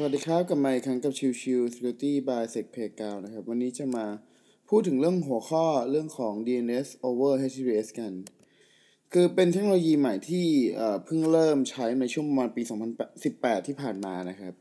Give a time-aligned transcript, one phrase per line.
[0.00, 4.06] สวัสดีครับกับไมค์ครั้งกับชิวชิว Security by Sec Playground นะครับ วันนี้จะมา
[4.68, 8.12] พูดถึงเรื่องหัวข้อเรื่องของ DNS over HTTPS กัน
[9.12, 10.46] คือเป็นเทคโนโลยีใหม่ที่
[11.04, 12.62] เพิ่งเริ่มใช้ในช่วงประมาณปี
[13.14, 14.54] 2018 ที่ผ่านมานะครับ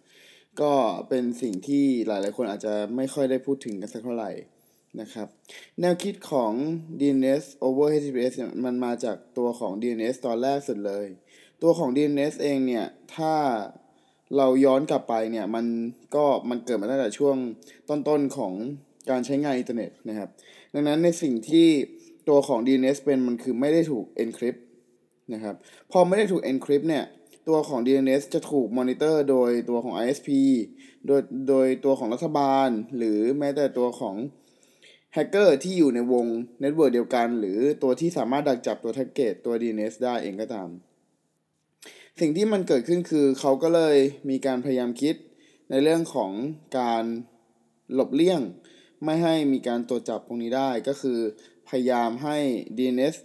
[0.61, 0.71] ก็
[1.09, 4.31] เป็นสิ่งที่หลาย ๆ คนอาจจะไม่ค่อยได้พูดถึงกันสักเท่าไหร่
[5.01, 5.27] นะครับ
[5.81, 6.51] แนวคิดของ
[6.99, 8.33] DNS over HTTPS
[8.65, 11.07] มันมาจากตัวของ DNS ตอนแรกสุดเลย
[11.61, 13.33] ตัวของ DNS เองเนี่ย ถ้า
[14.37, 15.65] เราย้อนกลับไปเนี่ยมัน
[16.15, 17.35] ก็มันเกิดมาตั้งแต่ช่วง
[17.89, 18.53] ต้นๆของ
[19.09, 20.29] การใช้งานอินเทอร์เน็ตนะครับ
[20.73, 21.67] ดังนั้นในสิ่งที่
[22.29, 24.59] ตัวของ DNS เป็นมันคือไม่ได้ถูก encrypt
[25.33, 25.55] นะครับ
[25.91, 27.05] พอไม่ได้ถูก encrypt เนี่ย
[27.47, 30.29] ตัวของ DNS จะถูกมอนิเตอร์โดยตัวของ ISP
[31.07, 34.15] โดยโดยตัวของรัฐบาล หรือแม้แต่ตัวของ
[35.13, 36.25] แฮกเกอร์ที่อยู่ในวง
[36.61, 40.69] network เดียวกัน หรือตัวที่สามารถดักจับตัวแท็กเกตตัว DNS ได้เองก็ตาม
[42.19, 43.97] สิ่งที่มันเกิดขึ้นคือเขาก็เลย
[44.29, 45.15] มีการพยายามคิด
[45.69, 46.31] ในเรื่องของ
[46.79, 47.03] การ
[47.93, 48.41] หลบเลี่ยง
[49.05, 51.19] ไม่ให้มีการตรวจจับตรงนี้ได้ก็คือ
[51.69, 52.37] พยายามให้
[52.77, 53.15] DNS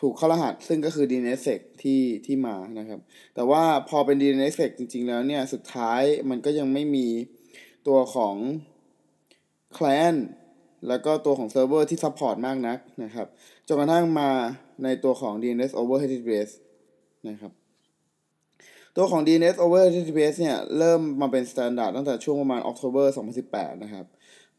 [0.00, 3.00] ถูกเข้ารหัส ซึ่งก็คือ DNSSEC ที่ที่มานะครับ
[3.34, 7.06] แต่ว่าพอเป็น DNSSEC จริง ๆ แล้วเนี่ย สุดท้ายมันก็ยังไม่มี
[7.88, 8.36] ตัวของ
[9.76, 10.20] client
[10.88, 13.26] แล้วก็ตัวของเซิร์ฟเวอร์ที่ support มากนักนะครับ
[13.66, 14.30] จนกระทั่งมา
[14.84, 16.50] ในตัวของ DNS over HTTPS
[17.28, 17.52] นะครับ
[18.96, 23.06] ตัวของ DNS over HTTPS เนี่ยเริ่มมาเป็นมาตรฐานตั้งแต่ช่วงประมาณ October
[23.44, 24.06] 2018 นะครับ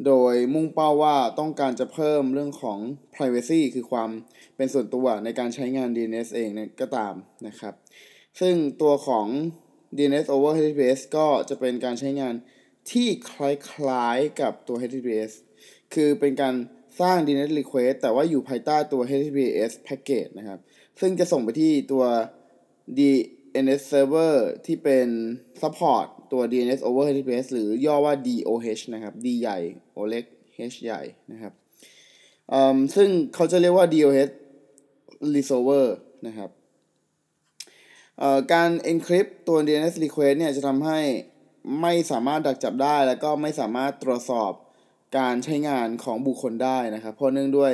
[0.05, 2.79] โดยมุ่งเป้าว่าต้องการจะเพิ่มเรื่องของ
[3.16, 4.09] privacy คือความ
[4.55, 7.13] เป็นส่วนตัวในการใช้งาน DNS เองเนี่ยก็ตาม
[7.47, 7.73] นะครับ
[8.39, 9.27] ซึ่งตัวของ
[9.97, 12.33] DNS over HTTPS ก็จะเป็นการใช้งาน
[12.91, 15.31] ที่คล้ายๆกับตัว HTTPS
[15.94, 16.55] คือเป็นการ
[17.01, 20.59] สร้าง DNS request แต่ว่าอยู่ภายใต้ตัว HTTPS package นะครับ
[20.99, 22.03] ซึ่งจะส่งไปที่ตัว
[22.97, 23.01] D
[23.58, 25.08] DNS server ที่เป็น
[25.62, 29.59] support ตัว DNS over HTTPS หรือย่อว่า DOH นะครับ D ใหญ่
[29.97, 30.25] O เล็ก
[30.72, 31.01] H ใหญ่
[31.31, 31.53] นะครับ
[32.95, 34.34] ซึ่งเขาจะเรียกว่า DOH
[35.35, 35.85] resolver
[36.28, 36.50] นะครับ
[38.53, 41.00] การ encrypt ตัว DNS request เนี่ยจะทำให้
[41.81, 44.51] ไม่สามารถดักจับได้ แล้วก็ไม่สามารถตรวจสอบ
[45.18, 47.74] การใช้งานของบุคคลได้นะครับ เพราะเนื่องด้วย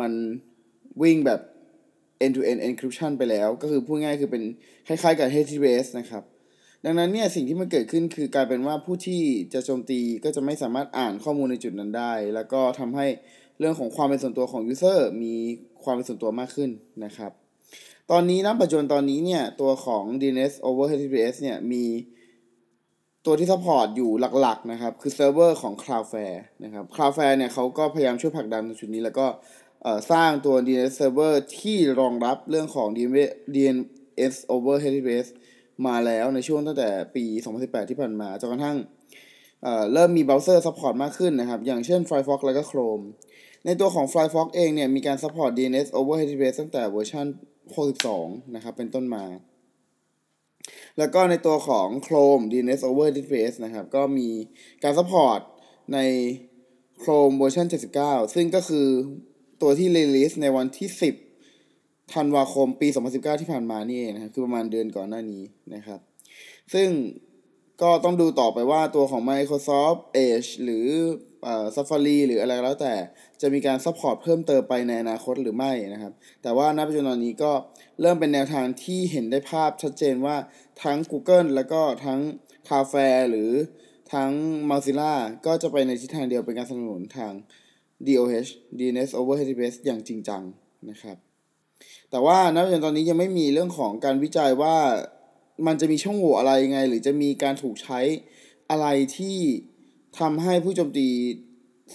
[0.00, 0.12] มัน
[1.02, 1.40] วิ่งแบบ
[2.24, 4.42] end to end encryption ไปแล้ว ก็คือพูดง่ายคือเป็น
[4.88, 6.22] คล้ายๆกับ HTTPS นะครับ
[6.84, 9.22] ดังนั้นเนี่ยสิ่งที่มันเกิดขึ้นคือกลายเป็นว่าผู้ที่
[9.54, 13.06] จะโจมตีก็จะไม่สามารถอ่านข้อมูลในจุดนั้นได้ แล้วก็ทำให้
[13.58, 15.34] เรื่องของความเป็นส่วนตัวของ user มี
[15.84, 16.70] ความเป็นส่วนตัวมากขึ้น
[17.04, 17.32] นะครับ
[18.10, 21.84] ตอนนี้นะปัจจุบันตอนนี้เนี่ยตัวของ DNS over HTTPS เนี่ยมี
[23.26, 29.26] ตัวที่ support อยู่หลักๆนะครับ คือเซิร์ฟเวอร์ของ Cloudflare นะครับ Cloudflare เนี่ยเขาก็พยายามช่วยผลักดันจุดนี้แล้วก็
[30.10, 32.88] สร้างตัว DNS server ที่รองรับเรื่องของ
[33.54, 35.28] DNS over HTTPS
[35.86, 37.24] มาแล้วในช่วงตั้งแต่ปี
[37.58, 38.76] 2018 ที่ผ่านมาจนกระทั่ง
[39.92, 43.04] เริ่มมีเบราว์เซอร์ support มากขึ้นนะครับ อย่างเช่น Firefox แล้วก็ Chrome
[43.64, 47.26] ในตัวของ Firefox เองเนี่ย มีการ support DNS over HTTPS ตั้งแต่เวอร์ชัน
[47.94, 49.24] 62 นะครับ เป็นต้นมา
[50.98, 54.28] แล้วก็ในตัวของ Chrome DNS over HTTPS นะครับ ก็มี
[54.82, 55.40] การ support
[55.94, 55.98] ใน
[57.02, 57.66] Chrome เวอร์ชัน
[58.00, 58.88] 79 ซึ่งก็คือ
[59.62, 60.88] ตัวที่ release ในวันที่
[61.50, 65.42] 10ธันวาคมปี 2019 ที่ผ่านมานี่เองนะครับคือประมาณเดือนก่อนหน้านี้
[65.74, 66.00] นะครับ
[66.74, 66.88] ซึ่ง
[67.82, 70.86] ก็ต้องดูต่อไปว่าตัวของ Microsoft Edge หรือ
[71.46, 72.94] อ Safari หรืออะไรแล้วแต่
[73.40, 77.52] จะมีการ support เพิ่มเติมไปในอนาคตหรือไม่นะครับ แต่ว่าณปัจจุบันนี้ก็
[78.00, 80.36] เริ่มเป็นแนวทางที่เห็นได้ภาพชัดเจนว่า
[80.82, 82.20] ทั้ง Google แล้วก็ทั้ง
[82.68, 83.50] c a f e หรือ
[84.12, 84.30] ทั้ง
[84.70, 85.14] Mozilla
[85.46, 87.32] ก็จะไปในทิศทางเดียวเป็นการสนับสนุนทาง
[88.06, 90.42] DOH DNS over HTTPS อย่างจริงจัง
[90.90, 91.16] นะครับ
[92.10, 94.76] แต่ว่าณปัจจุบันตอนนี้ยังไม่มีเรื่องของการวิจัยว่า
[95.66, 98.00] มันจะมีช่องโหว่อะไรยังไง หรือจะมีการถูกใช้
[98.70, 98.86] อะไร
[99.16, 99.38] ที่
[100.18, 101.08] ทำให้ผู้โจมตี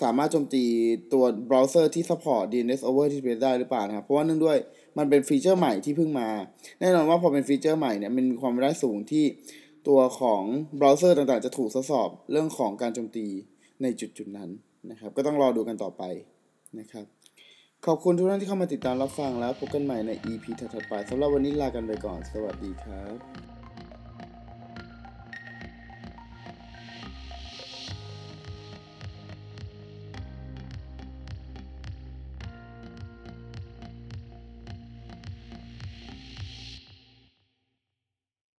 [0.01, 0.63] สามารถโจมตี
[1.13, 4.57] ตัวเบราว์เซอร์ที่ support DNS over HTTPS ได้หรือเปล่านะครับ เพราะว่าเนื่องด้วย
[4.97, 6.29] มันเป็น feature ใหม่ที่เพิ่งมา
[6.79, 9.25] แน่นอนว่าพอเป็น feature ใหม่เนี่ยมันมีความได้สูงที่
[9.87, 10.41] ตัวของ
[10.77, 13.25] เบราว์เซอร์ต่างๆ จะถูกทดสอบเรื่องของการโจมตี
[13.81, 14.49] ในจุดๆนั้น
[14.89, 16.03] นะครับ ก็ต้องรอดูกันต่อไป
[16.79, 17.05] นะครับ
[17.85, 23.52] ขอบคุณทุกท่านที่เข้ามาติดตามรับฟังแล้วพบกันใหม่ใน EP ถัดๆไปสำหรับวันนี้ลากันไปก่อน สวัสดีครับ